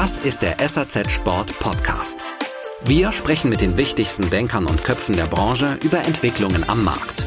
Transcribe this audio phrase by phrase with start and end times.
[0.00, 2.24] Das ist der SAZ Sport Podcast.
[2.84, 7.26] Wir sprechen mit den wichtigsten Denkern und Köpfen der Branche über Entwicklungen am Markt.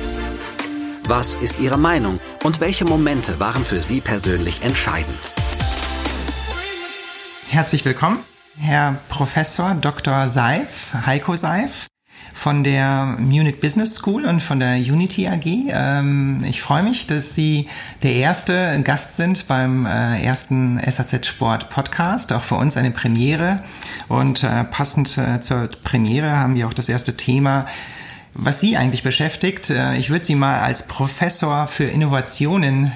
[1.04, 5.20] Was ist Ihre Meinung und welche Momente waren für Sie persönlich entscheidend?
[7.50, 8.20] Herzlich willkommen,
[8.58, 10.30] Herr Professor Dr.
[10.30, 11.91] Seif, Heiko Seif
[12.34, 15.46] von der Munich Business School und von der Unity AG.
[15.46, 17.68] Ähm, ich freue mich, dass Sie
[18.02, 22.34] der erste Gast sind beim äh, ersten SAZ Sport Podcast.
[22.34, 23.62] Auch für uns eine Premiere.
[24.08, 27.68] Und äh, passend äh, zur Premiere haben wir auch das erste Thema
[28.34, 29.70] was Sie eigentlich beschäftigt.
[29.98, 32.94] Ich würde Sie mal als Professor für Innovationen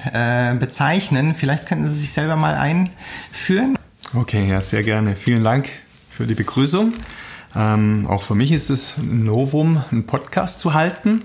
[0.58, 1.34] bezeichnen.
[1.34, 3.76] Vielleicht könnten Sie sich selber mal einführen.
[4.14, 5.14] Okay, ja, sehr gerne.
[5.14, 5.68] Vielen Dank
[6.08, 6.94] für die Begrüßung.
[7.56, 11.22] Ähm, auch für mich ist es ein Novum, einen Podcast zu halten.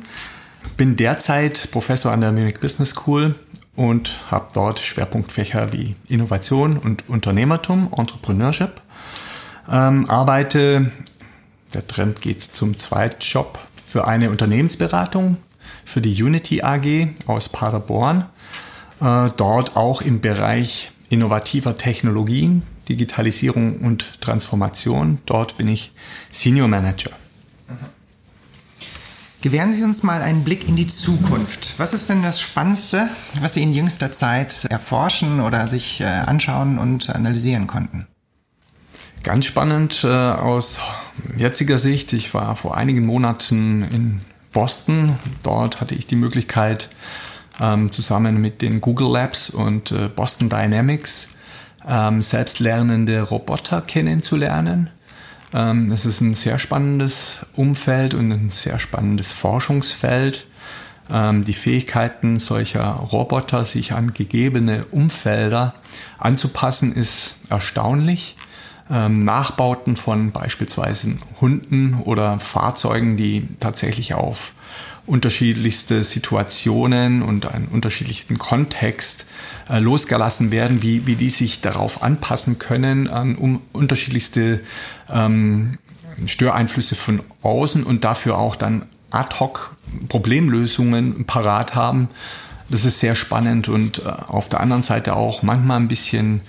[0.78, 3.36] Bin derzeit Professor an der Munich Business School
[3.76, 8.82] und habe dort Schwerpunktfächer wie Innovation und Unternehmertum, Entrepreneurship.
[9.70, 10.92] Ähm, arbeite,
[11.74, 15.38] der Trend geht zum Zweitjob, für eine Unternehmensberatung
[15.84, 18.26] für die Unity AG aus Paderborn.
[19.02, 25.20] Äh, dort auch im Bereich innovativer Technologien, Digitalisierung und Transformation.
[25.26, 25.94] Dort bin ich
[26.30, 27.12] Senior Manager.
[29.42, 31.80] Gewähren Sie uns mal einen Blick in die Zukunft.
[31.80, 33.08] Was ist denn das Spannendste,
[33.40, 38.08] was Sie in jüngster Zeit erforschen oder sich äh, anschauen und analysieren konnten?
[39.24, 40.80] Ganz spannend äh, aus
[41.38, 42.12] jetziger Sicht.
[42.12, 45.16] Ich war vor einigen Monaten in Boston.
[45.44, 46.90] Dort hatte ich die Möglichkeit,
[47.60, 51.36] ähm, zusammen mit den Google Labs und äh, Boston Dynamics
[51.88, 54.90] ähm, selbstlernende Roboter kennenzulernen.
[55.54, 60.48] Ähm, es ist ein sehr spannendes Umfeld und ein sehr spannendes Forschungsfeld.
[61.12, 65.74] Ähm, die Fähigkeiten solcher Roboter, sich an gegebene Umfelder
[66.20, 68.38] anzupassen, ist erstaunlich.
[68.90, 74.54] Ähm, Nachbauten von beispielsweise Hunden oder Fahrzeugen, die tatsächlich auf
[75.06, 79.26] unterschiedlichste Situationen und einen unterschiedlichen Kontext
[79.70, 84.62] äh, losgelassen werden, wie, wie die sich darauf anpassen können an um unterschiedlichste
[85.10, 85.78] ähm,
[86.26, 89.76] Störeinflüsse von außen und dafür auch dann ad hoc
[90.08, 92.10] Problemlösungen parat haben.
[92.70, 96.42] Das ist sehr spannend und äh, auf der anderen Seite auch manchmal ein bisschen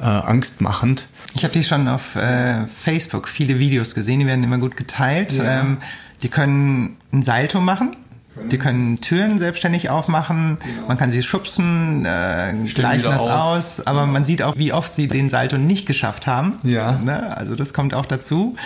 [0.00, 1.08] äh, angstmachend.
[1.34, 5.32] Ich habe die schon auf äh, Facebook viele Videos gesehen, die werden immer gut geteilt.
[5.32, 5.60] Ja.
[5.60, 5.78] Ähm,
[6.22, 7.96] die können ein Salto machen
[8.50, 10.88] die können Türen selbstständig aufmachen, genau.
[10.88, 13.30] man kann sie schubsen, äh, gleichen das auf.
[13.30, 16.54] aus, aber man sieht auch, wie oft sie den Salto nicht geschafft haben.
[16.62, 16.92] Ja.
[16.92, 17.36] Ne?
[17.36, 18.56] Also das kommt auch dazu.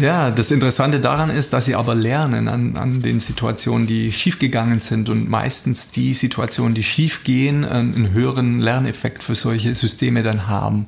[0.00, 4.80] Ja, das Interessante daran ist, dass sie aber lernen an, an den Situationen, die schiefgegangen
[4.80, 10.86] sind und meistens die Situationen, die schiefgehen, einen höheren Lerneffekt für solche Systeme dann haben.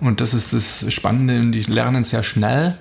[0.00, 2.78] Und das ist das Spannende die lernen sehr schnell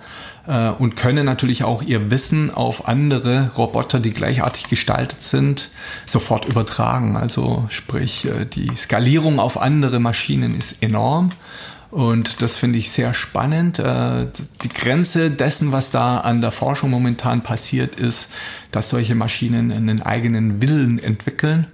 [0.48, 5.70] äh, und können natürlich auch ihr Wissen auf andere Roboter, die gleichartig gestaltet sind,
[6.06, 7.18] sofort übertragen.
[7.18, 11.32] Also sprich, äh, die Skalierung auf andere Maschinen ist enorm.
[11.90, 13.80] Und das finde ich sehr spannend.
[13.80, 14.28] Äh,
[14.62, 18.30] die Grenze dessen, was da an der Forschung momentan passiert, ist,
[18.72, 21.68] dass solche Maschinen einen eigenen Willen entwickeln.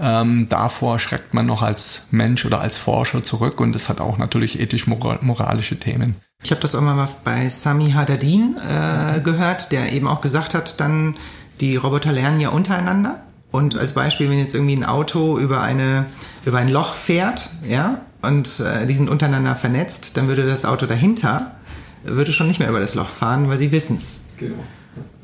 [0.00, 4.18] Ähm, davor schreckt man noch als Mensch oder als Forscher zurück und das hat auch
[4.18, 6.16] natürlich ethisch-moralische Themen.
[6.42, 10.80] Ich habe das auch mal bei Sami Hadadin äh, gehört, der eben auch gesagt hat,
[10.80, 11.14] dann
[11.60, 13.20] die Roboter lernen ja untereinander.
[13.52, 16.06] Und als Beispiel, wenn jetzt irgendwie ein Auto über, eine,
[16.44, 20.86] über ein Loch fährt, ja, und äh, die sind untereinander vernetzt, dann würde das Auto
[20.86, 21.56] dahinter,
[22.04, 24.24] würde schon nicht mehr über das Loch fahren, weil sie wissen es.
[24.38, 24.62] Genau.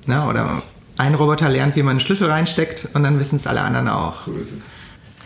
[0.06, 0.62] Na, oder
[0.96, 4.26] ein Roboter lernt, wie man einen Schlüssel reinsteckt und dann wissen es alle anderen auch.
[4.26, 4.62] So ist es.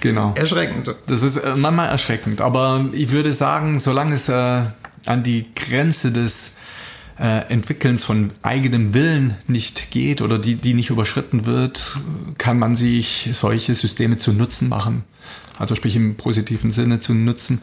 [0.00, 0.34] Genau.
[0.34, 0.94] Erschreckend.
[1.06, 4.62] Das ist äh, manchmal erschreckend, aber ich würde sagen, solange es äh,
[5.06, 6.58] an die Grenze des
[7.18, 11.98] äh, Entwickelns von eigenem Willen nicht geht oder die, die nicht überschritten wird,
[12.36, 15.04] kann man sich solche Systeme zu Nutzen machen.
[15.62, 17.60] Also sprich im positiven Sinne zu nutzen.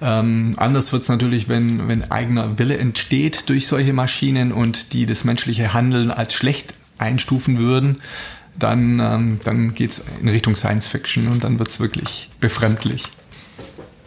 [0.00, 5.04] Ähm, anders wird es natürlich, wenn, wenn eigener Wille entsteht durch solche Maschinen und die
[5.04, 8.00] das menschliche Handeln als schlecht einstufen würden,
[8.58, 13.04] dann, ähm, dann geht es in Richtung Science Fiction und dann wird es wirklich befremdlich.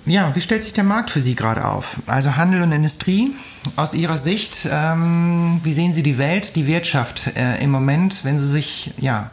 [0.07, 1.97] Ja, wie stellt sich der Markt für Sie gerade auf?
[2.07, 3.31] Also Handel und Industrie
[3.75, 8.39] aus Ihrer Sicht, ähm, wie sehen Sie die Welt, die Wirtschaft äh, im Moment, wenn
[8.39, 9.29] Sie sich, ja,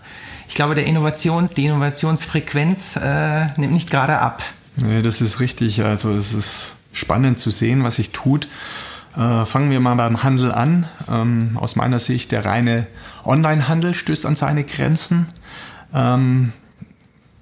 [0.52, 4.43] ich glaube, der Innovations, die Innovationsfrequenz äh, nimmt nicht gerade ab.
[4.76, 5.82] Nee, das ist richtig.
[5.82, 8.49] Also es ist spannend zu sehen, was sich tut.
[9.16, 10.87] Äh, fangen wir mal beim Handel an.
[11.08, 12.87] Ähm, aus meiner Sicht, der reine
[13.25, 15.28] Onlinehandel stößt an seine Grenzen.
[15.94, 16.52] Ähm,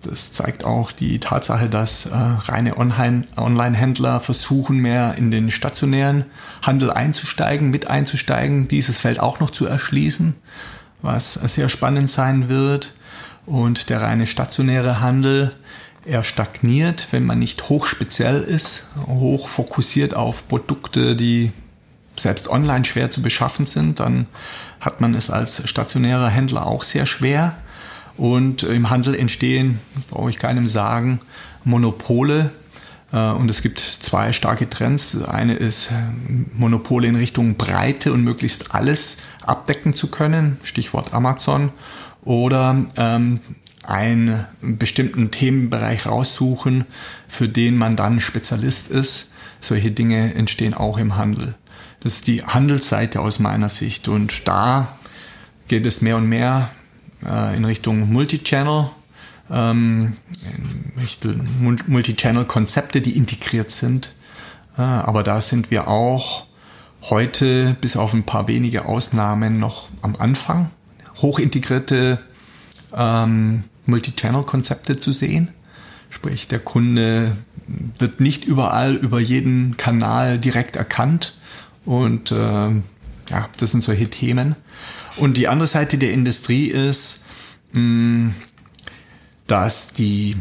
[0.02, 6.26] Das zeigt auch die Tatsache, dass äh, reine Online-Händler versuchen, mehr in den stationären
[6.62, 10.36] Handel einzusteigen, mit einzusteigen, dieses Feld auch noch zu erschließen,
[11.02, 12.94] was sehr spannend sein wird.
[13.50, 15.50] Und der reine stationäre Handel,
[16.04, 21.50] er stagniert, wenn man nicht hochspeziell ist, hoch fokussiert auf Produkte, die
[22.14, 24.26] selbst online schwer zu beschaffen sind, dann
[24.78, 27.56] hat man es als stationärer Händler auch sehr schwer.
[28.16, 29.80] Und im Handel entstehen,
[30.10, 31.18] brauche ich keinem sagen,
[31.64, 32.50] Monopole.
[33.12, 35.10] Äh, und es gibt zwei starke Trends.
[35.10, 35.88] Das eine ist
[36.54, 41.70] Monopole in Richtung Breite und möglichst alles abdecken zu können, Stichwort Amazon.
[42.24, 43.40] Oder ähm,
[43.82, 46.84] einen bestimmten Themenbereich raussuchen,
[47.28, 49.32] für den man dann Spezialist ist.
[49.60, 51.54] Solche Dinge entstehen auch im Handel.
[52.00, 54.08] Das ist die Handelsseite aus meiner Sicht.
[54.08, 54.96] Und da
[55.68, 56.70] geht es mehr und mehr
[57.24, 58.90] äh, in Richtung Multichannel,
[59.50, 60.14] ähm,
[61.86, 64.14] Multichannel-Konzepte, die integriert sind.
[64.78, 66.46] Äh, aber da sind wir auch
[67.02, 70.70] heute bis auf ein paar wenige Ausnahmen noch am Anfang.
[71.22, 72.18] Hochintegrierte
[72.94, 75.50] ähm, Multichannel-Konzepte zu sehen.
[76.08, 77.36] Sprich, der Kunde
[77.98, 81.38] wird nicht überall über jeden Kanal direkt erkannt.
[81.84, 84.56] Und äh, ja, das sind solche Themen.
[85.16, 87.26] Und die andere Seite der Industrie ist,
[87.72, 88.32] mh,
[89.46, 90.36] dass die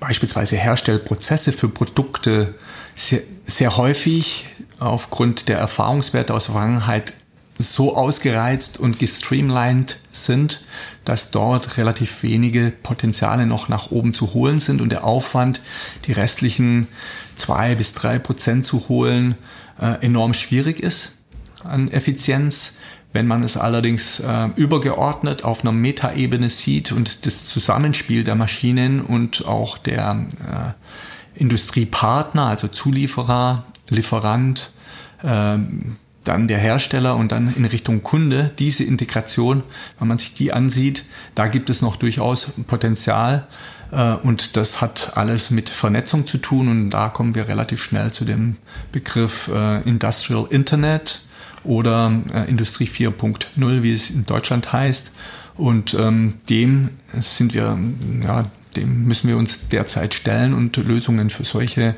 [0.00, 2.54] beispielsweise Herstellprozesse für Produkte
[2.96, 4.46] sehr, sehr häufig
[4.80, 7.14] aufgrund der Erfahrungswerte aus der Vergangenheit
[7.62, 10.64] so ausgereizt und gestreamlined sind,
[11.04, 15.60] dass dort relativ wenige Potenziale noch nach oben zu holen sind und der Aufwand,
[16.04, 16.88] die restlichen
[17.34, 19.36] zwei bis drei Prozent zu holen,
[19.80, 21.18] äh, enorm schwierig ist
[21.64, 22.74] an Effizienz.
[23.14, 29.02] Wenn man es allerdings äh, übergeordnet auf einer Metaebene sieht und das Zusammenspiel der Maschinen
[29.02, 34.72] und auch der äh, Industriepartner, also Zulieferer, Lieferant,
[35.22, 35.58] äh,
[36.24, 39.62] dann der Hersteller und dann in Richtung Kunde, diese Integration,
[39.98, 41.04] wenn man sich die ansieht,
[41.34, 43.46] da gibt es noch durchaus Potenzial.
[43.90, 46.68] Äh, und das hat alles mit Vernetzung zu tun.
[46.68, 48.56] Und da kommen wir relativ schnell zu dem
[48.90, 51.22] Begriff äh, Industrial Internet
[51.64, 55.12] oder äh, Industrie 4.0, wie es in Deutschland heißt.
[55.56, 57.78] Und ähm, dem sind wir,
[58.24, 61.94] ja, dem müssen wir uns derzeit stellen und Lösungen für solche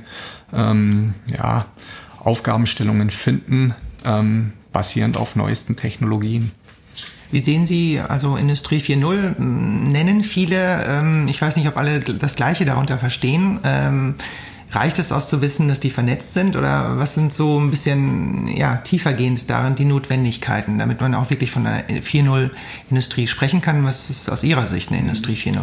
[0.52, 1.66] ähm, ja,
[2.18, 3.74] Aufgabenstellungen finden,
[4.04, 6.52] ähm, basierend auf neuesten Technologien.
[7.30, 9.40] Wie sehen Sie also Industrie 4.0?
[9.40, 13.58] Nennen viele, ähm, ich weiß nicht, ob alle das Gleiche darunter verstehen.
[13.64, 14.14] Ähm,
[14.74, 18.48] Reicht es aus zu wissen, dass die vernetzt sind oder was sind so ein bisschen
[18.48, 22.50] ja, tiefergehend darin die Notwendigkeiten, damit man auch wirklich von einer 4.0
[22.90, 23.84] Industrie sprechen kann?
[23.84, 25.60] Was ist aus Ihrer Sicht eine Industrie 4.0?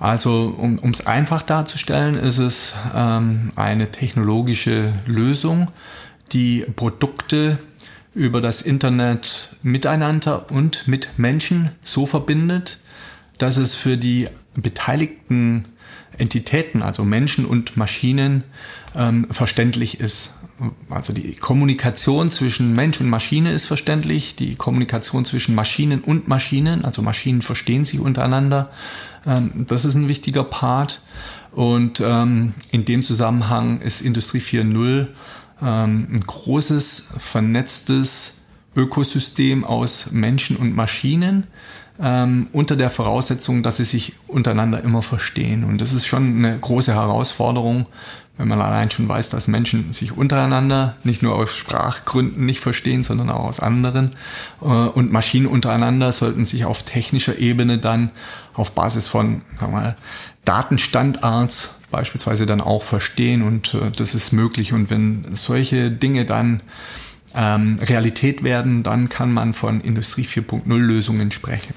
[0.00, 5.70] Also um es einfach darzustellen, ist es ähm, eine technologische Lösung,
[6.32, 7.58] die Produkte
[8.18, 12.80] über das Internet miteinander und mit Menschen so verbindet,
[13.38, 14.26] dass es für die
[14.56, 15.66] beteiligten
[16.18, 18.42] Entitäten, also Menschen und Maschinen,
[18.96, 20.34] ähm, verständlich ist.
[20.90, 26.84] Also die Kommunikation zwischen Mensch und Maschine ist verständlich, die Kommunikation zwischen Maschinen und Maschinen,
[26.84, 28.70] also Maschinen verstehen sich untereinander,
[29.24, 31.02] ähm, das ist ein wichtiger Part.
[31.52, 35.06] Und ähm, in dem Zusammenhang ist Industrie 4.0
[35.62, 38.44] ähm, ein großes, vernetztes
[38.76, 41.46] Ökosystem aus Menschen und Maschinen,
[42.00, 45.64] ähm, unter der Voraussetzung, dass sie sich untereinander immer verstehen.
[45.64, 47.86] Und das ist schon eine große Herausforderung,
[48.36, 53.02] wenn man allein schon weiß, dass Menschen sich untereinander nicht nur aus Sprachgründen nicht verstehen,
[53.02, 54.12] sondern auch aus anderen.
[54.62, 58.10] Äh, und Maschinen untereinander sollten sich auf technischer Ebene dann
[58.54, 59.96] auf Basis von sagen wir mal,
[60.44, 64.72] Datenstandards beispielsweise dann auch verstehen und äh, das ist möglich.
[64.72, 66.62] Und wenn solche Dinge dann
[67.34, 71.74] ähm, Realität werden, dann kann man von Industrie 4.0 Lösungen sprechen.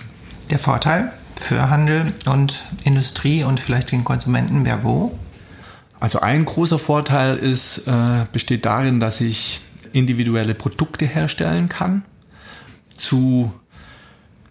[0.50, 5.18] Der Vorteil für Handel und Industrie und vielleicht den Konsumenten wäre wo?
[6.00, 9.62] Also ein großer Vorteil ist, äh, besteht darin, dass ich
[9.94, 12.04] individuelle Produkte herstellen kann
[12.90, 13.52] zu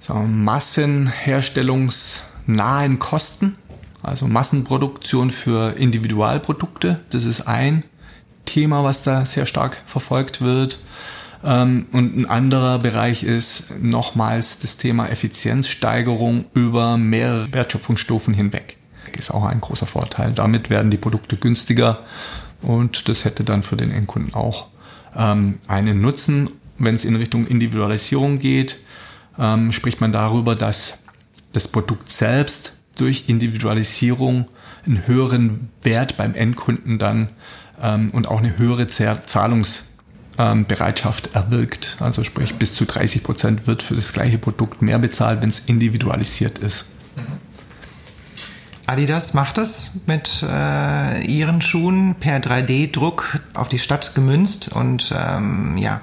[0.00, 3.56] sagen wir, massenherstellungsnahen Kosten,
[4.02, 7.00] also Massenproduktion für Individualprodukte.
[7.10, 7.84] Das ist ein
[8.44, 10.80] Thema, was da sehr stark verfolgt wird.
[11.44, 18.76] Ähm, und ein anderer Bereich ist nochmals das Thema Effizienzsteigerung über mehrere Wertschöpfungsstufen hinweg.
[19.18, 20.32] Ist auch ein großer Vorteil.
[20.32, 22.04] Damit werden die Produkte günstiger
[22.62, 24.68] und das hätte dann für den Endkunden auch
[25.16, 26.50] ähm, einen Nutzen.
[26.78, 28.78] Wenn es in Richtung Individualisierung geht,
[29.38, 30.98] ähm, spricht man darüber, dass
[31.52, 34.46] das Produkt selbst durch Individualisierung
[34.86, 37.28] einen höheren Wert beim Endkunden dann
[37.80, 41.96] ähm, und auch eine höhere Zahlungsbereitschaft ähm, erwirkt.
[42.00, 45.60] Also sprich, bis zu 30 Prozent wird für das gleiche Produkt mehr bezahlt, wenn es
[45.60, 46.86] individualisiert ist.
[48.86, 55.76] Adidas macht es mit äh, ihren Schuhen per 3D-Druck auf die Stadt gemünzt und ähm,
[55.76, 56.00] ja,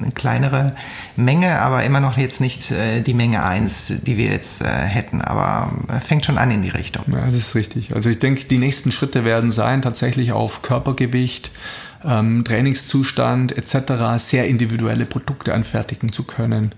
[0.00, 0.74] eine kleinere
[1.16, 5.22] Menge, aber immer noch jetzt nicht äh, die Menge 1, die wir jetzt äh, hätten.
[5.22, 7.04] Aber äh, fängt schon an in die Richtung.
[7.12, 7.94] Ja, das ist richtig.
[7.94, 11.50] Also ich denke, die nächsten Schritte werden sein, tatsächlich auf Körpergewicht,
[12.04, 14.18] ähm, Trainingszustand etc.
[14.18, 16.74] sehr individuelle Produkte anfertigen zu können.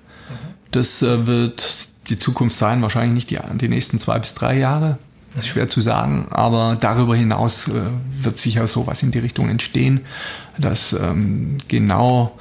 [0.71, 4.99] Das äh, wird die Zukunft sein, wahrscheinlich nicht die, die nächsten zwei bis drei Jahre.
[5.35, 7.73] Das ist schwer zu sagen, aber darüber hinaus äh,
[8.23, 10.03] wird sicher sowas in die Richtung entstehen,
[10.59, 12.39] dass ähm, genau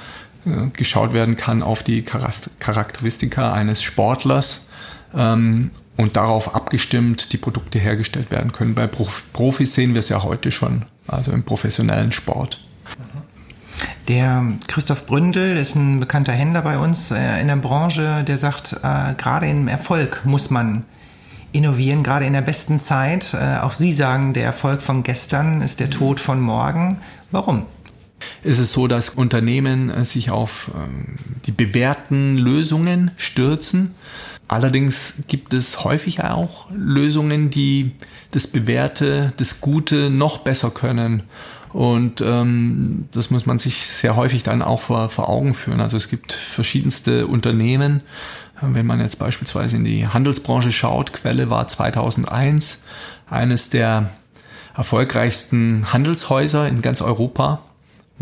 [0.74, 4.68] geschaut werden kann auf die Charakteristika eines Sportlers
[5.16, 8.76] ähm, und darauf abgestimmt die Produkte hergestellt werden können.
[8.76, 12.64] Bei Prof Profis sehen wir es ja heute schon, also im professionellen Sport.
[14.08, 18.74] Der Christoph Bründel ist ein bekannter Händler bei uns äh, in der Branche, der sagt,
[18.84, 20.84] äh, gerade im Erfolg muss man
[21.54, 23.34] innovieren, gerade in der besten Zeit.
[23.34, 26.98] Äh, auch Sie sagen, der Erfolg von gestern ist der Tod von morgen.
[27.32, 27.66] Warum?
[28.44, 31.16] Ist es so, dass Unternehmen äh, sich auf ähm,
[31.46, 33.96] die bewährten Lösungen stürzen.
[34.48, 37.92] Allerdings gibt es häufig auch Lösungen, die
[38.32, 41.24] das Bewährte, das Gute noch besser können.
[41.72, 45.82] Und ähm, das muss man sich sehr häufig dann auch vor, vor Augen führen.
[45.82, 48.02] Also es gibt verschiedenste Unternehmen,
[48.62, 52.84] wenn man jetzt beispielsweise in die Handelsbranche schaut, Quelle war 2001
[53.30, 54.10] eines der
[54.76, 57.62] erfolgreichsten Handelshäuser in ganz Europa,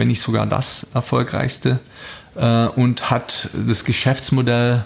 [0.02, 1.80] wenn nicht sogar das erfolgreichste,
[2.36, 4.84] äh, und hat das Geschäftsmodell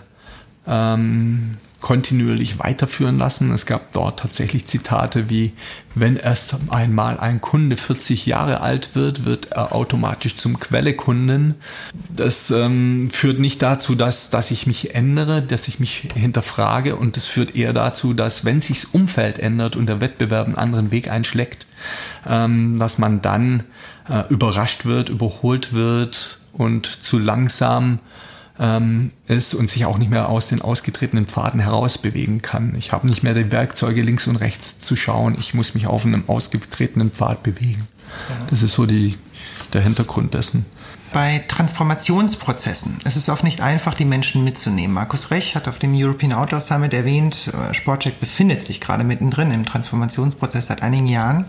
[0.67, 3.51] ähm, kontinuierlich weiterführen lassen.
[3.51, 5.53] Es gab dort tatsächlich Zitate wie,
[5.93, 11.53] wenn erst einmal ein Kunde 40 Jahre alt wird, wird er automatisch zum Quellekunden.
[12.09, 17.17] Das ähm, führt nicht dazu, dass, dass ich mich ändere, dass ich mich hinterfrage und
[17.17, 20.91] das führt eher dazu, dass wenn sich das Umfeld ändert und der Wettbewerb einen anderen
[20.91, 21.67] Weg einschlägt,
[22.27, 23.63] ähm, dass man dann
[24.09, 27.99] äh, überrascht wird, überholt wird und zu langsam
[28.59, 32.75] ähm, ist und sich auch nicht mehr aus den ausgetretenen Pfaden heraus bewegen kann.
[32.77, 35.35] Ich habe nicht mehr die Werkzeuge links und rechts zu schauen.
[35.37, 37.87] Ich muss mich auf einem ausgetretenen Pfad bewegen.
[38.49, 39.17] Das ist so die,
[39.73, 40.65] der Hintergrund dessen.
[41.11, 44.93] Bei Transformationsprozessen ist es oft nicht einfach, die Menschen mitzunehmen.
[44.93, 49.51] Markus Rech hat auf dem European Outdoor Summit erwähnt, äh, Sportcheck befindet sich gerade mittendrin
[49.51, 51.45] im Transformationsprozess seit einigen Jahren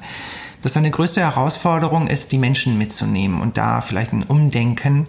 [0.63, 5.07] dass seine größte Herausforderung ist, die Menschen mitzunehmen und da vielleicht ein Umdenken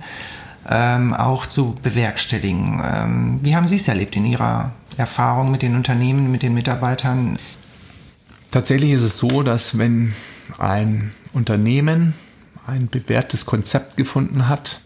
[0.69, 2.81] ähm, auch zu bewerkstelligen.
[2.83, 7.37] Ähm, wie haben Sie es erlebt in Ihrer Erfahrung mit den Unternehmen, mit den Mitarbeitern?
[8.51, 10.13] Tatsächlich ist es so, dass wenn
[10.57, 12.13] ein Unternehmen
[12.65, 14.81] ein bewährtes Konzept gefunden hat,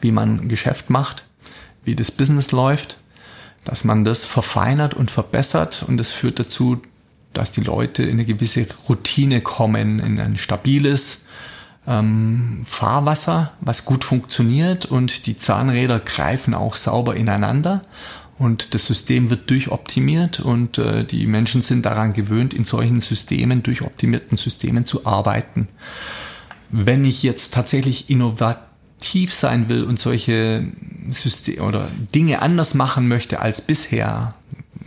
[0.00, 1.24] wie man Geschäft macht,
[1.84, 2.98] wie das Business läuft,
[3.64, 6.80] dass man das verfeinert und verbessert und das führt dazu,
[7.32, 11.26] dass die Leute in eine gewisse Routine kommen, in ein stabiles,
[11.86, 17.82] ähm, Fahrwasser, was gut funktioniert und die Zahnräder greifen auch sauber ineinander
[18.40, 23.62] und das System wird durchoptimiert und äh, die Menschen sind daran gewöhnt, in solchen Systemen,
[23.62, 25.68] durchoptimierten Systemen zu arbeiten.
[26.70, 30.64] Wenn ich jetzt tatsächlich innovativ sein will und solche
[31.10, 34.34] Systeme oder Dinge anders machen möchte als bisher,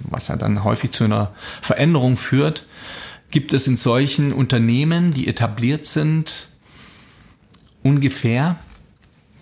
[0.09, 1.31] was ja dann häufig zu einer
[1.61, 2.65] Veränderung führt,
[3.29, 6.47] gibt es in solchen Unternehmen, die etabliert sind,
[7.83, 8.57] ungefähr,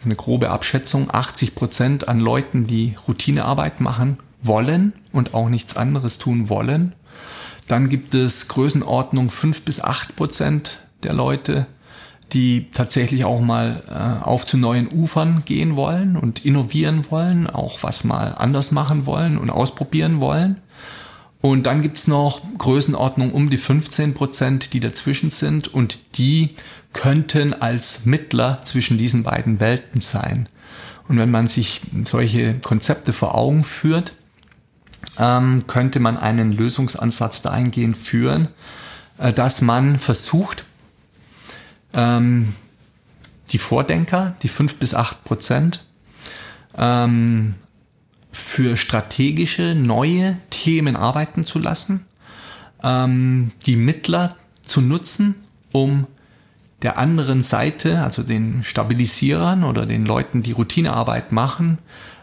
[0.03, 6.17] eine grobe Abschätzung, 80 Prozent an Leuten, die Routinearbeit machen wollen und auch nichts anderes
[6.17, 6.93] tun wollen.
[7.67, 11.67] Dann gibt es Größenordnung 5 bis 8 Prozent der Leute,
[12.33, 17.83] die tatsächlich auch mal äh, auf zu neuen Ufern gehen wollen und innovieren wollen, auch
[17.83, 20.57] was mal anders machen wollen und ausprobieren wollen.
[21.41, 26.55] Und dann gibt's noch Größenordnung um die 15 Prozent, die dazwischen sind und die
[26.93, 30.49] könnten als Mittler zwischen diesen beiden Welten sein.
[31.07, 34.13] Und wenn man sich solche Konzepte vor Augen führt,
[35.19, 38.49] ähm, könnte man einen Lösungsansatz dahingehend führen,
[39.17, 40.63] äh, dass man versucht,
[41.93, 42.53] ähm,
[43.49, 45.83] die Vordenker, die fünf bis acht Prozent,
[46.77, 47.55] ähm,
[48.31, 52.05] für strategische neue Themen arbeiten zu lassen,
[52.81, 55.35] ähm, die Mittler zu nutzen,
[55.71, 56.07] um
[56.81, 61.77] der anderen Seite, also den Stabilisierern oder den Leuten, die Routinearbeit machen,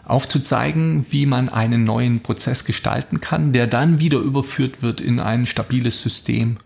[0.05, 5.47] aufzuzeigen, wie man einen neuen Prozess gestalten kann, der dann wieder überführt wird in ein
[5.47, 6.57] stabiles System.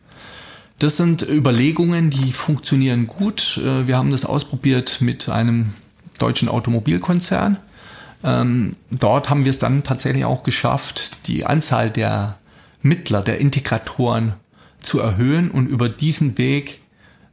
[0.78, 3.60] Das sind Überlegungen, die funktionieren gut.
[3.62, 5.74] Äh, wir haben das ausprobiert mit einem
[6.18, 7.58] deutschen Automobilkonzern.
[8.24, 12.38] Ähm, dort haben wir es dann tatsächlich auch geschafft, die Anzahl der
[12.80, 14.34] Mittler, der Integratoren
[14.80, 16.80] zu erhöhen und über diesen Weg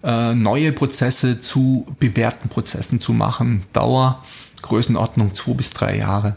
[0.04, 3.64] äh, neue Prozesse zu bewährten Prozessen zu machen.
[3.74, 4.24] Dauer
[4.62, 6.36] Größenordnung zwei bis drei Jahre.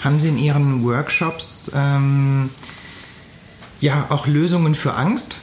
[0.00, 2.50] Haben Sie in Ihren Workshops ähm,
[3.80, 5.36] ja auch Lösungen für Angst?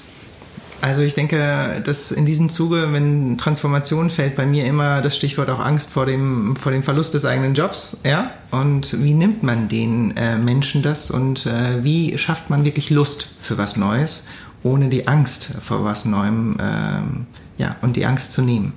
[0.79, 5.49] Also ich denke, dass in diesem Zuge, wenn Transformation fällt bei mir immer das Stichwort
[5.49, 8.31] auch Angst vor dem, vor dem Verlust des eigenen Jobs, ja?
[8.51, 13.29] Und wie nimmt man den äh, Menschen das und äh, wie schafft man wirklich Lust
[13.39, 14.27] für was Neues,
[14.63, 18.73] ohne die Angst vor was Neuem, ähm, ja, und die Angst zu nehmen?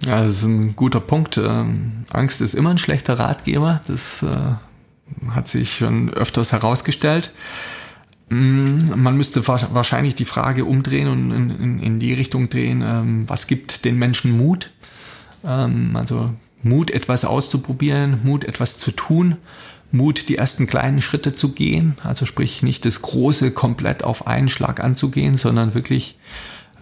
[0.00, 1.38] Ja, das ist ein guter Punkt.
[1.38, 3.80] Ähm, Angst ist immer ein schlechter Ratgeber.
[3.86, 7.32] Das äh, hat sich schon öfters herausgestellt.
[8.28, 13.24] Mm, man müsste wahrscheinlich die Frage umdrehen und in, in, in die Richtung drehen, ähm,
[13.28, 14.70] was gibt den Menschen Mut?
[15.44, 16.30] Ähm, also
[16.62, 19.36] Mut, etwas auszuprobieren, Mut, etwas zu tun,
[19.94, 21.96] Mut, die ersten kleinen Schritte zu gehen.
[22.02, 26.18] Also sprich nicht das Große komplett auf einen Schlag anzugehen, sondern wirklich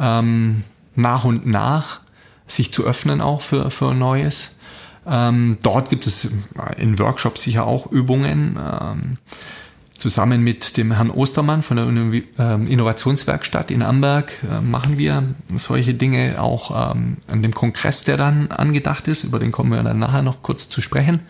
[0.00, 0.64] ähm,
[0.96, 2.00] nach und nach
[2.46, 4.56] sich zu öffnen auch für, für Neues.
[5.06, 6.30] Ähm, dort gibt es
[6.76, 8.58] in Workshops sicher auch Übungen.
[8.58, 9.18] Ähm,
[10.02, 15.22] zusammen mit dem Herrn Ostermann von der ähm, Innovationswerkstatt in Amberg äh, machen wir
[15.56, 19.22] solche Dinge auch ähm, an dem Kongress, der dann angedacht ist.
[19.22, 21.20] Über den kommen wir dann nachher noch kurz zu sprechen.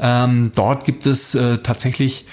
[0.00, 2.26] Ähm, dort gibt es äh, tatsächlich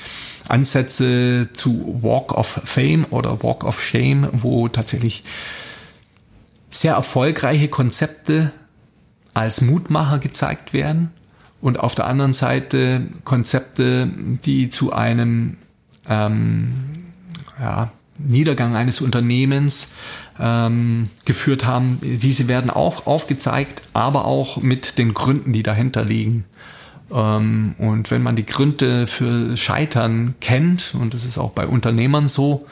[0.47, 5.23] Ansätze zu Walk of Fame oder Walk of Shame, wo tatsächlich
[6.69, 8.51] sehr erfolgreiche Konzepte
[9.33, 11.11] als Mutmacher gezeigt werden
[11.61, 14.07] und auf der anderen Seite Konzepte,
[14.45, 15.57] die zu einem
[16.07, 16.73] ähm,
[17.59, 19.93] ja, Niedergang eines Unternehmens
[20.39, 21.99] ähm, geführt haben.
[22.01, 26.45] Diese werden auch aufgezeigt, aber auch mit den Gründen, die dahinter liegen.
[27.11, 32.27] Ähm, und wenn man die Gründe für Scheitern kennt, und das ist auch bei Unternehmern
[32.27, 32.65] so,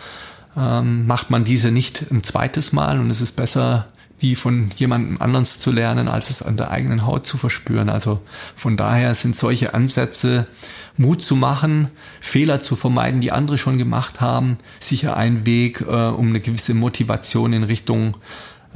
[0.56, 3.88] ähm, macht man diese nicht ein zweites Mal und es ist besser,
[4.22, 7.90] die von jemandem anders zu lernen, als es an der eigenen Haut zu verspüren.
[7.90, 8.22] Also
[8.56, 10.48] von daher sind solche Ansätze,
[10.96, 11.90] Mut zu machen,
[12.22, 16.76] Fehler zu vermeiden, die andere schon gemacht haben, sicher ein Weg, äh, um eine gewisse
[16.76, 18.16] Motivation in Richtung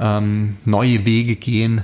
[0.00, 1.82] ähm, neue Wege gehen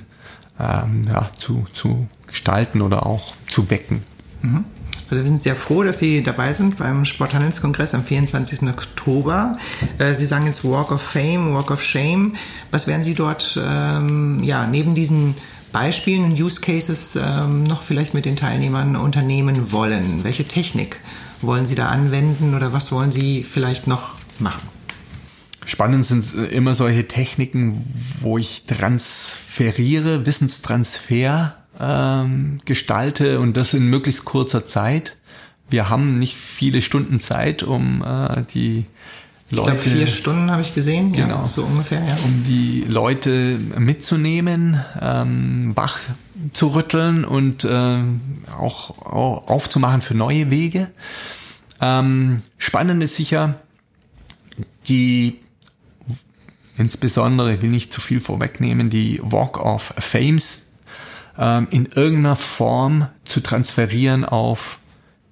[0.56, 4.02] ja, zu, zu gestalten oder auch zu wecken.
[4.42, 4.64] Mhm.
[5.10, 8.62] Also wir sind sehr froh, dass Sie dabei sind beim Sporthandelskongress am 24.
[8.62, 9.56] Oktober.
[9.98, 12.34] Äh, Sie sagen jetzt Walk of Fame, Walk of Shame.
[12.70, 15.36] Was werden Sie dort ähm, ja, neben diesen
[15.72, 20.24] Beispielen und Use Cases ähm, noch vielleicht mit den Teilnehmern unternehmen wollen?
[20.24, 20.98] Welche Technik
[21.42, 24.68] wollen Sie da anwenden oder was wollen Sie vielleicht noch machen?
[25.66, 27.84] Spannend sind immer solche Techniken,
[28.20, 35.16] wo ich transferiere, Wissenstransfer ähm, gestalte und das in möglichst kurzer Zeit.
[35.68, 38.86] Wir haben nicht viele Stunden Zeit, um äh, die
[39.50, 39.76] Leute.
[39.76, 42.16] Ich glaube, vier Stunden habe ich gesehen, genau, ja, so ungefähr, ja.
[42.24, 46.00] Um die Leute mitzunehmen, ähm, wach
[46.52, 48.02] zu rütteln und äh,
[48.58, 50.88] auch, auch, aufzumachen für neue Wege.
[51.80, 53.60] Ähm, spannend ist sicher,
[54.88, 55.40] die
[56.76, 60.63] insbesondere, ich will nicht zu viel vorwegnehmen, die Walk of Fames
[61.38, 64.78] ähm, in irgendeiner Form zu transferieren auf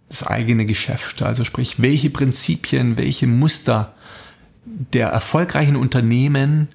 [0.09, 1.23] das eigene Geschäft.
[1.23, 3.95] Also sprich, welche Prinzipien, welche Muster
[4.65, 6.69] der erfolgreichen Unternehmen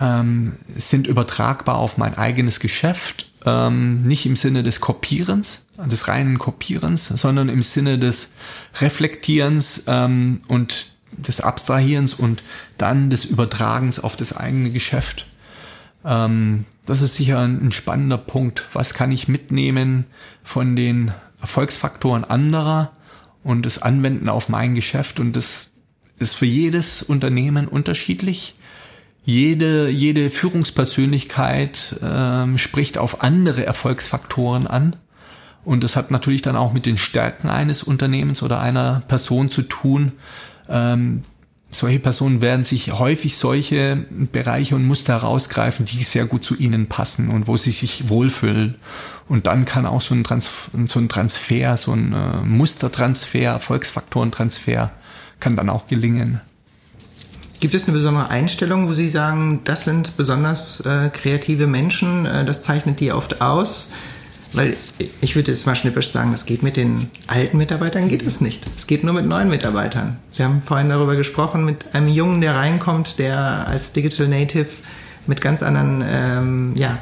[0.00, 3.30] ähm, sind übertragbar auf mein eigenes Geschäft.
[3.44, 8.32] Ähm, nicht im Sinne des Kopierens, des reinen Kopierens, sondern im Sinne des
[8.80, 12.42] Reflektierens ähm, und des Abstrahierens und
[12.76, 15.26] dann des Übertragens auf das eigene Geschäft.
[16.04, 18.64] Ähm, das ist sicher ein, spannender Punkt.
[18.72, 20.06] Was kann ich mitnehmen
[20.42, 22.92] von den Erfolgsfaktoren anderer
[23.42, 25.20] und das Anwenden auf mein Geschäft?
[25.20, 25.72] Und das
[26.18, 28.54] ist für jedes Unternehmen unterschiedlich.
[29.24, 34.94] Jede, jede Führungspersönlichkeit ähm, spricht auf andere Erfolgsfaktoren an.
[35.64, 39.62] Und das hat natürlich dann auch mit den Stärken eines Unternehmens oder einer Person zu
[39.62, 40.12] tun,
[40.68, 41.22] ähm,
[41.78, 46.86] solche Personen werden sich häufig solche Bereiche und Muster herausgreifen, die sehr gut zu ihnen
[46.88, 48.76] passen und wo sie sich wohlfühlen.
[49.28, 50.50] Und dann kann auch so ein, Trans
[50.86, 54.92] so ein Transfer, so ein äh, Mustertransfer, Erfolgsfaktorentransfer,
[55.40, 56.40] kann dann auch gelingen.
[57.58, 62.44] Gibt es eine besondere Einstellung, wo Sie sagen, das sind besonders äh, kreative Menschen, äh,
[62.44, 63.90] das zeichnet die oft aus?
[64.52, 64.76] Weil
[65.20, 68.64] ich würde jetzt mal schnippisch sagen, das geht mit den alten Mitarbeitern, geht es nicht.
[68.76, 70.18] Es geht nur mit neuen Mitarbeitern.
[70.34, 74.68] Wir haben vorhin darüber gesprochen, mit einem Jungen, der reinkommt, der als Digital Native
[75.26, 76.98] mit ganz anderen ähm, ja,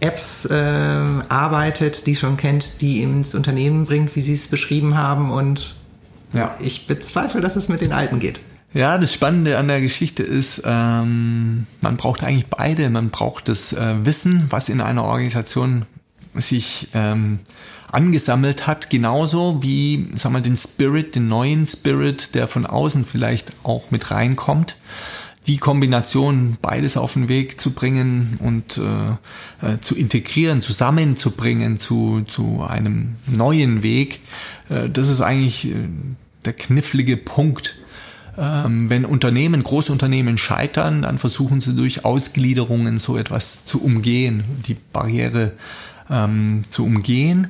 [0.00, 4.96] Apps äh, arbeitet, die schon kennt, die ihm ins Unternehmen bringt, wie Sie es beschrieben
[4.96, 5.30] haben.
[5.30, 5.76] Und
[6.32, 6.54] ja.
[6.60, 8.40] ich bezweifle, dass es mit den Alten geht.
[8.72, 12.88] Ja, das Spannende an der Geschichte ist, ähm, man braucht eigentlich beide.
[12.88, 15.86] Man braucht das äh, Wissen, was in einer Organisation
[16.34, 17.40] sich ähm,
[17.90, 23.52] angesammelt hat, genauso wie, sag mal, den Spirit, den neuen Spirit, der von außen vielleicht
[23.64, 24.76] auch mit reinkommt
[25.46, 32.22] die Kombination beides auf den Weg zu bringen und äh, äh, zu integrieren, zusammenzubringen zu,
[32.26, 34.20] zu einem neuen Weg,
[34.68, 35.74] äh, das ist eigentlich äh,
[36.44, 37.76] der knifflige Punkt.
[38.38, 44.76] Ähm, wenn Unternehmen, Großunternehmen scheitern, dann versuchen sie durch Ausgliederungen so etwas zu umgehen, die
[44.92, 45.52] Barriere
[46.10, 47.48] ähm, zu umgehen.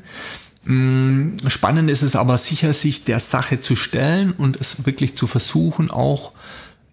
[0.65, 5.27] Mm, spannend ist es aber sicher, sich der Sache zu stellen und es wirklich zu
[5.27, 6.33] versuchen, auch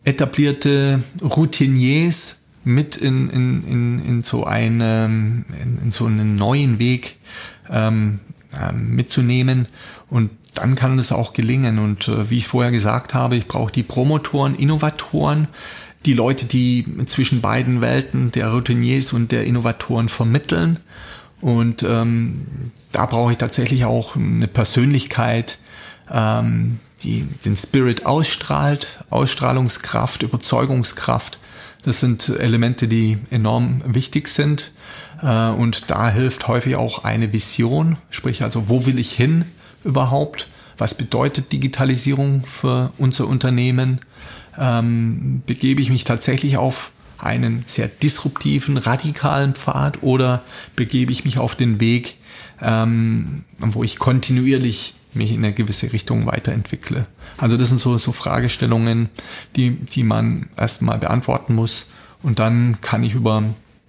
[0.03, 7.17] etablierte Routiniers mit in, in, in, in so einem in, in so einen neuen Weg
[7.69, 8.19] ähm,
[8.58, 9.67] ähm, mitzunehmen
[10.10, 11.80] und dann kann es auch gelingen.
[11.80, 15.47] Und äh, wie ich vorher gesagt habe, ich brauche die Promotoren, Innovatoren,
[16.06, 20.80] die Leute, die zwischen beiden Welten der Routiniers und der Innovatoren vermitteln.
[21.41, 22.45] Und ähm,
[22.91, 25.58] da brauche ich tatsächlich auch eine Persönlichkeit,
[26.12, 31.39] ähm, die den Spirit ausstrahlt, Ausstrahlungskraft, Überzeugungskraft.
[31.84, 34.71] Das sind Elemente, die enorm wichtig sind.
[35.21, 39.45] Äh, und da hilft häufig auch eine Vision, sprich also, wo will ich hin
[39.84, 40.47] überhaupt?
[40.78, 44.00] Was bedeutet Digitalisierung für unser Unternehmen?
[44.58, 50.43] Ähm, begebe ich mich tatsächlich auf einen sehr disruptiven, radikalen Pfad oder
[50.75, 52.17] begebe ich mich auf den Weg,
[52.62, 57.08] ähm, wo ich kontinuierlich mich in eine gewisse Richtung weiterentwickle.
[57.38, 59.10] Also das sind so, so Fragestellungen,
[59.56, 61.88] die, die man erstmal beantworten muss.
[62.23, 63.43] Und dann kann ich über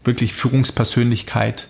[0.05, 1.69] wirklich Führungspersönlichkeit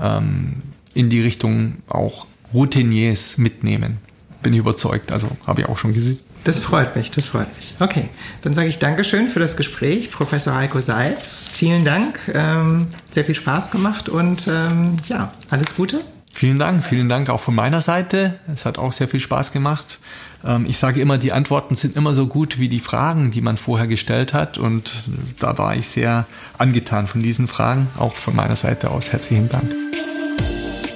[0.00, 0.62] ähm,
[0.94, 3.98] in die Richtung auch Routiniers mitnehmen.
[4.42, 6.18] Bin ich überzeugt, also habe ich auch schon gesehen.
[6.44, 7.74] Das freut mich, das freut mich.
[7.80, 8.08] Okay,
[8.42, 11.18] dann sage ich Dankeschön für das Gespräch, Professor Heiko Seif.
[11.52, 16.00] Vielen Dank, ähm, sehr viel Spaß gemacht und ähm, ja, alles Gute
[16.38, 18.38] Vielen Dank, vielen Dank auch von meiner Seite.
[18.54, 19.98] Es hat auch sehr viel Spaß gemacht.
[20.44, 23.56] Ähm, ich sage immer, die Antworten sind immer so gut wie die Fragen, die man
[23.56, 24.56] vorher gestellt hat.
[24.56, 25.02] Und
[25.40, 27.88] da war ich sehr angetan von diesen Fragen.
[27.98, 29.74] Auch von meiner Seite aus herzlichen Dank.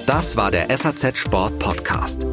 [0.05, 2.25] Das war der SAZ Sport Podcast.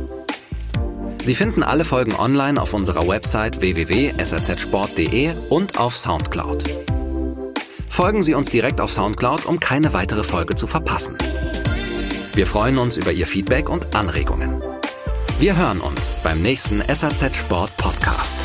[1.22, 6.64] Sie finden alle Folgen online auf unserer Website www.sazsport.de und auf Soundcloud.
[7.88, 11.18] Folgen Sie uns direkt auf Soundcloud, um keine weitere Folge zu verpassen.
[12.34, 14.62] Wir freuen uns über Ihr Feedback und Anregungen.
[15.38, 18.36] Wir hören uns beim nächsten SAZ Sport Podcast.